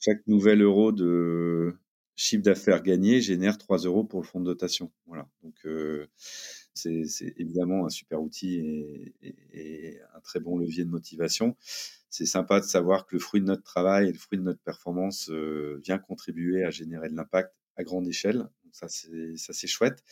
[0.00, 1.74] chaque nouvel euro de
[2.16, 4.90] chiffre d'affaires gagné génère 3 euros pour le fonds de dotation.
[5.06, 5.28] Voilà.
[5.42, 6.06] Donc euh,
[6.74, 7.04] c'est
[7.36, 11.56] évidemment un super outil et, et, et, un très bon levier de motivation.
[12.10, 14.60] C'est sympa de savoir que le fruit de notre travail et le fruit de notre
[14.60, 20.02] performance euh, vient contribuer à générer de l'impact à grande échelle ça, c'est, chouette.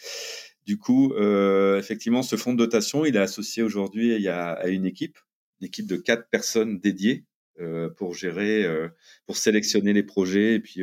[0.66, 5.18] Du coup, euh, effectivement, ce fonds de dotation, il est associé aujourd'hui à une équipe,
[5.61, 7.25] une équipe de quatre personnes dédiées
[7.61, 8.88] euh, pour gérer, euh,
[9.27, 10.83] pour sélectionner les projets et puis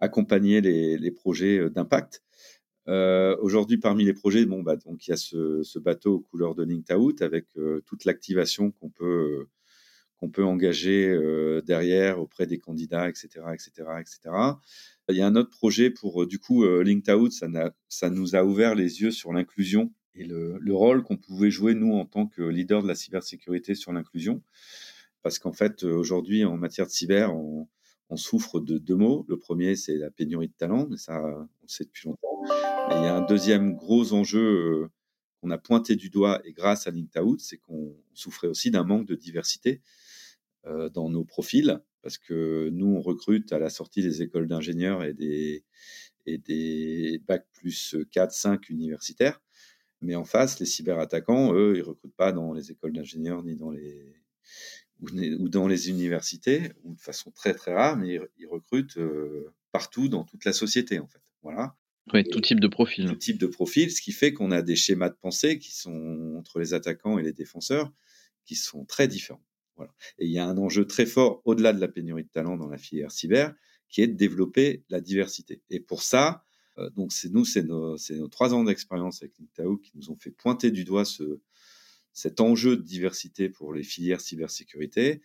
[0.00, 2.22] accompagner les, les, projets d'impact.
[2.86, 6.64] Aujourd'hui, parmi les projets, bon, bah, donc il y a ce, bateau aux couleurs de
[6.64, 7.46] Linked Out avec
[7.86, 9.46] toute l'activation qu'on peut
[10.16, 11.16] qu'on peut engager
[11.64, 14.30] derrière auprès des candidats, etc., etc., etc.
[15.10, 17.32] Il y a un autre projet pour, euh, du coup, euh, Linked Out,
[17.88, 21.74] ça, nous a ouvert les yeux sur l'inclusion et le, le rôle qu'on pouvait jouer,
[21.74, 24.42] nous, en tant que leader de la cybersécurité sur l'inclusion.
[25.22, 27.68] Parce qu'en fait, euh, aujourd'hui, en matière de cyber, on,
[28.16, 29.24] souffre de deux mots.
[29.28, 32.42] Le premier, c'est la pénurie de talent, mais ça, on le sait depuis longtemps.
[32.88, 34.88] Mais il y a un deuxième gros enjeu
[35.40, 38.82] qu'on a pointé du doigt, et grâce à Linked Out, c'est qu'on souffrait aussi d'un
[38.82, 39.80] manque de diversité
[40.64, 45.14] dans nos profils parce que nous, on recrute à la sortie des écoles d'ingénieurs et
[45.14, 45.64] des,
[46.26, 49.40] et des bacs plus 4, 5 universitaires.
[50.02, 53.70] Mais en face, les cyberattaquants, eux, ils recrutent pas dans les écoles d'ingénieurs ni dans
[53.70, 54.16] les
[55.02, 60.08] ou dans les universités, ou de façon très très rare, mais ils recrutent euh, partout
[60.08, 61.22] dans toute la société en fait.
[61.42, 61.74] Voilà.
[62.12, 63.06] Oui, tout type de profil.
[63.08, 66.34] Tout type de profil, ce qui fait qu'on a des schémas de pensée qui sont
[66.38, 67.92] entre les attaquants et les défenseurs
[68.44, 69.42] qui sont très différents.
[70.18, 72.68] Et il y a un enjeu très fort au-delà de la pénurie de talent dans
[72.68, 73.54] la filière cyber,
[73.88, 75.62] qui est de développer la diversité.
[75.70, 76.44] Et pour ça,
[76.78, 77.96] euh, donc c'est nous, c'est nos,
[78.30, 81.40] trois ans d'expérience avec LinkedIn qui nous ont fait pointer du doigt ce,
[82.12, 85.20] cet enjeu de diversité pour les filières cybersécurité.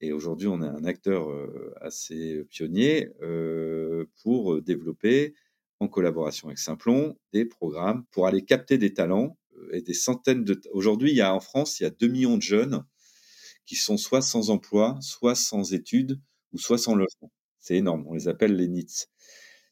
[0.00, 5.34] Et aujourd'hui, on est un acteur euh, assez pionnier euh, pour développer,
[5.80, 9.36] en collaboration avec Simplon, des programmes pour aller capter des talents
[9.72, 10.60] et des centaines de.
[10.72, 12.84] Aujourd'hui, il y a en France, il y a 2 millions de jeunes
[13.66, 16.20] qui sont soit sans emploi, soit sans études,
[16.52, 17.32] ou soit sans logement.
[17.60, 19.08] C'est énorme, on les appelle les NITS.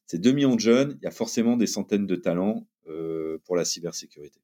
[0.06, 3.56] C'est 2 millions de jeunes, il y a forcément des centaines de talents euh, pour
[3.56, 4.40] la cybersécurité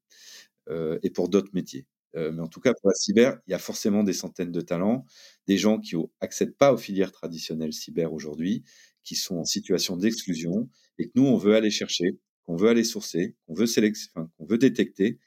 [0.68, 1.86] euh, et pour d'autres métiers.
[2.16, 4.60] Euh, mais en tout cas, pour la cyber, il y a forcément des centaines de
[4.60, 5.04] talents,
[5.46, 8.64] des gens qui n'accèdent pas aux filières traditionnelles cyber aujourd'hui,
[9.04, 12.84] qui sont en situation d'exclusion et que nous, on veut aller chercher, qu'on veut aller
[12.84, 15.18] sourcer, qu'on veut, enfin, qu'on veut détecter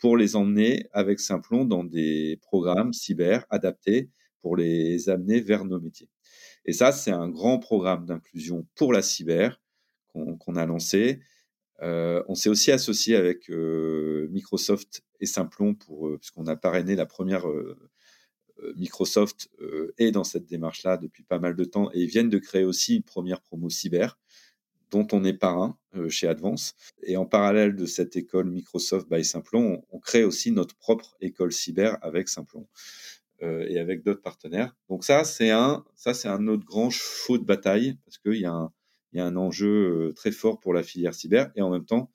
[0.00, 4.10] pour les emmener avec Simplon dans des programmes cyber adaptés
[4.40, 6.08] pour les amener vers nos métiers.
[6.64, 9.60] Et ça, c'est un grand programme d'inclusion pour la cyber
[10.08, 11.20] qu'on a lancé.
[11.82, 16.96] Euh, on s'est aussi associé avec euh, Microsoft et Simplon pour, euh, puisqu'on a parrainé
[16.96, 17.46] la première
[18.76, 19.48] Microsoft
[19.96, 22.96] est dans cette démarche-là depuis pas mal de temps et ils viennent de créer aussi
[22.96, 24.18] une première promo cyber
[24.90, 26.74] dont on est parrain chez Advance.
[27.02, 31.52] Et en parallèle de cette école Microsoft by Simplon, on, crée aussi notre propre école
[31.52, 32.66] cyber avec Simplon
[33.42, 34.76] et avec d'autres partenaires.
[34.88, 38.44] Donc ça, c'est un, ça c'est un autre grand chevaux de bataille parce qu'il y
[38.44, 38.72] a un,
[39.12, 42.10] y a un enjeu très fort pour la filière cyber et en même temps,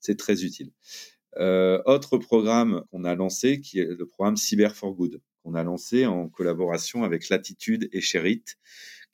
[0.00, 0.70] c'est très utile.
[1.38, 5.62] Euh, autre programme qu'on a lancé, qui est le programme Cyber for Good, qu'on a
[5.62, 8.44] lancé en collaboration avec Latitude et Sherit,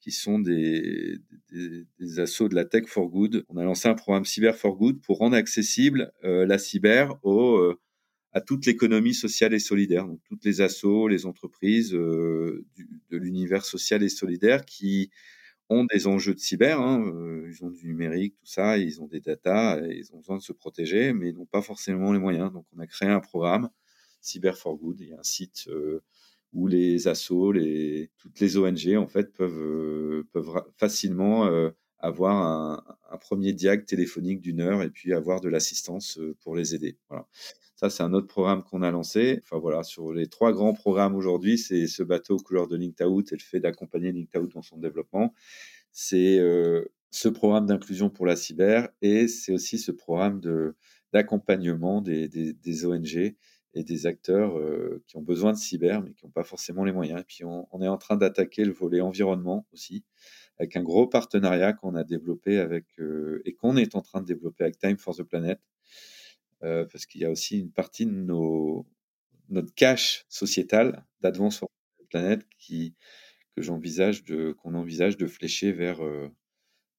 [0.02, 1.18] qui sont des,
[1.50, 3.44] des, des, assos de la Tech for Good.
[3.48, 7.56] On a lancé un programme Cyber for Good pour rendre accessible euh, la cyber au,
[7.56, 7.80] euh,
[8.32, 12.64] à toute l'économie sociale et solidaire, donc toutes les assos, les entreprises euh,
[13.10, 15.10] de l'univers social et solidaire qui
[15.68, 19.06] ont des enjeux de cyber, hein, euh, ils ont du numérique, tout ça, ils ont
[19.06, 22.52] des datas, ils ont besoin de se protéger, mais ils n'ont pas forcément les moyens.
[22.52, 23.70] Donc on a créé un programme,
[24.20, 26.02] Cyber for Good, il y a un site euh,
[26.52, 31.48] où les assos, les, toutes les ONG en fait peuvent, euh, peuvent facilement
[31.98, 36.74] avoir un, un, premier diag téléphonique d'une heure et puis avoir de l'assistance pour les
[36.74, 36.98] aider.
[37.08, 37.26] Voilà.
[37.82, 39.40] Ça, c'est un autre programme qu'on a lancé.
[39.42, 43.34] Enfin voilà, sur les trois grands programmes aujourd'hui, c'est ce bateau couleur de LinkedOut et
[43.34, 45.34] le fait d'accompagner LinkedOut dans son développement.
[45.90, 50.76] C'est euh, ce programme d'inclusion pour la cyber et c'est aussi ce programme de
[51.12, 53.34] d'accompagnement des, des, des, ONG
[53.74, 56.92] et des acteurs euh, qui ont besoin de cyber mais qui n'ont pas forcément les
[56.92, 57.20] moyens.
[57.20, 60.04] Et puis on, est en train d'attaquer le volet environnement aussi
[60.58, 64.26] avec un gros partenariat qu'on a développé avec euh, et qu'on est en train de
[64.26, 65.58] développer avec Time for the Planet
[66.62, 68.12] euh, parce qu'il y a aussi une partie de
[69.48, 72.46] notre cash sociétal d'Advance for the Planet
[73.56, 74.24] que j'envisage
[74.62, 76.00] qu'on envisage de flécher vers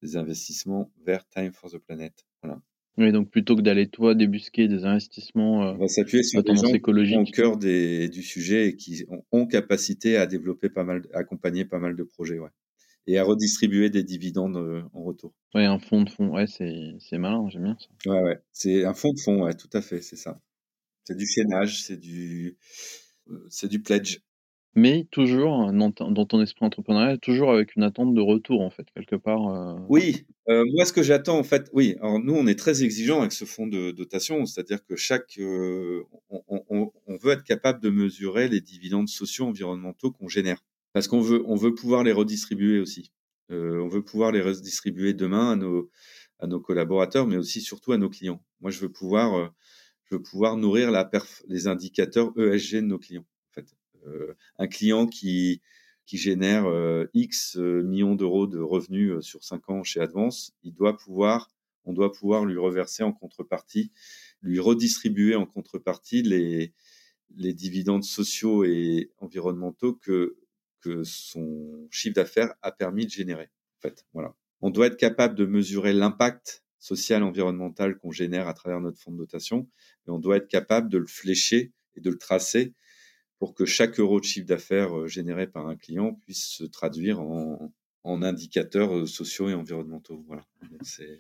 [0.01, 2.25] des investissements vers Time for the Planet.
[2.41, 2.61] Voilà.
[2.97, 6.55] Oui, donc plutôt que d'aller toi débusquer des investissements euh, on va s'appuyer sur des
[6.55, 10.83] gens écologiques au cœur des, du sujet et qui ont, ont, capacité à développer pas
[10.83, 12.49] mal, accompagner pas mal de projets, ouais,
[13.07, 15.33] et à redistribuer des dividendes euh, en retour.
[15.55, 18.11] Ouais, un fonds de fonds, ouais, c'est, c'est malin, j'aime bien ça.
[18.11, 20.39] Ouais, ouais, c'est un fonds de fonds, ouais, tout à fait, c'est ça.
[21.05, 22.57] C'est du chaînage, c'est du,
[23.29, 24.19] euh, c'est du pledge.
[24.75, 28.87] Mais toujours dans, dans, ton esprit entrepreneurial, toujours avec une attente de retour, en fait,
[28.95, 29.47] quelque part.
[29.47, 29.79] Euh...
[29.87, 31.95] Oui, euh, moi, ce que j'attends, en fait, oui.
[32.01, 36.03] Alors, nous, on est très exigeant avec ce fonds de dotation, c'est-à-dire que chaque, euh,
[36.29, 41.07] on, on, on, veut être capable de mesurer les dividendes sociaux environnementaux qu'on génère, parce
[41.07, 43.11] qu'on veut, on veut pouvoir les redistribuer aussi.
[43.51, 45.91] Euh, on veut pouvoir les redistribuer demain à nos,
[46.39, 48.43] à nos collaborateurs, mais aussi surtout à nos clients.
[48.61, 49.47] Moi, je veux pouvoir, euh,
[50.05, 53.25] je veux pouvoir nourrir la perf, les indicateurs ESG de nos clients.
[54.07, 55.61] Euh, un client qui
[56.05, 60.73] qui génère euh, X euh, millions d'euros de revenus sur 5 ans chez Advance, il
[60.73, 61.49] doit pouvoir,
[61.85, 63.91] on doit pouvoir lui reverser en contrepartie,
[64.41, 66.73] lui redistribuer en contrepartie les,
[67.35, 70.37] les dividendes sociaux et environnementaux que,
[70.81, 73.49] que son chiffre d'affaires a permis de générer.
[73.77, 74.35] En fait, voilà.
[74.61, 79.11] On doit être capable de mesurer l'impact social, environnemental qu'on génère à travers notre fonds
[79.11, 79.69] de dotation,
[80.07, 82.73] et on doit être capable de le flécher et de le tracer
[83.43, 87.19] pour que chaque euro de chiffre d'affaires euh, généré par un client puisse se traduire
[87.19, 87.73] en,
[88.05, 90.23] indicateurs euh, sociaux et environnementaux.
[90.27, 90.45] Voilà.
[90.81, 91.19] C'est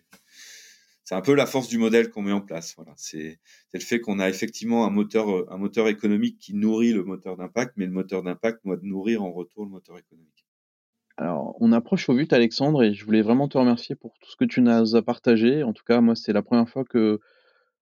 [1.03, 2.75] c'est un peu la force du modèle qu'on met en place.
[2.77, 3.41] Voilà, c'est
[3.73, 7.35] le fait qu'on a effectivement un moteur, euh, un moteur économique qui nourrit le moteur
[7.35, 10.45] d'impact, mais le moteur d'impact doit nourrir en retour le moteur économique.
[11.17, 14.37] Alors, on approche au but, Alexandre, et je voulais vraiment te remercier pour tout ce
[14.37, 15.61] que tu nous as partagé.
[15.61, 17.19] En tout cas, moi, c'est la première fois que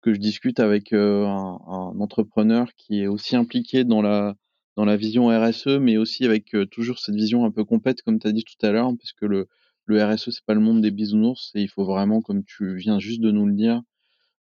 [0.05, 4.35] que je discute avec euh, un, entrepreneur qui est aussi impliqué dans la
[4.75, 8.19] dans la vision RSE, mais aussi avec euh, toujours cette vision un peu complète, comme
[8.19, 9.47] tu as dit tout à l'heure, parce que le,
[9.85, 12.99] le RSE, c'est pas le monde des bisounours, et il faut vraiment, comme tu viens
[12.99, 13.81] juste de nous le dire,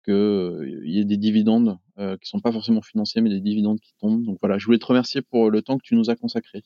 [0.04, 3.80] qu'il euh, y ait des dividendes euh, qui sont pas forcément financiers, mais des dividendes
[3.80, 4.26] qui tombent.
[4.26, 6.64] Donc voilà, je voulais te remercier pour le temps que tu nous as consacré.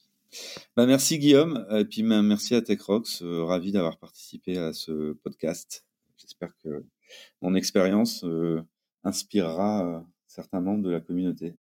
[0.76, 5.86] Bah merci Guillaume, et puis bah, merci à TechRox, ravi d'avoir participé à ce podcast.
[6.18, 6.84] J'espère que
[7.42, 8.24] mon expérience
[9.04, 11.56] inspirera euh, certains membres de la communauté.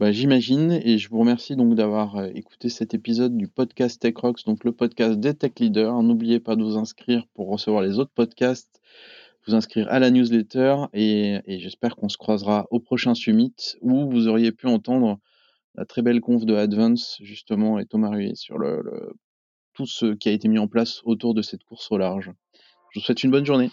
[0.00, 4.16] Bah, J'imagine, et je vous remercie donc d'avoir euh, écouté cet épisode du podcast Tech
[4.16, 6.02] Rocks, donc le podcast des tech leaders.
[6.02, 8.80] N'oubliez pas de vous inscrire pour recevoir les autres podcasts
[9.46, 14.28] vous inscrire à la newsletter et, j'espère qu'on se croisera au prochain summit où vous
[14.28, 15.18] auriez pu entendre
[15.74, 18.82] la très belle conf de Advance justement et Thomas Ruiz sur le,
[19.74, 22.30] tout ce qui a été mis en place autour de cette course au large.
[22.90, 23.70] Je vous souhaite une bonne journée.